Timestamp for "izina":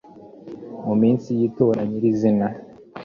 2.11-2.47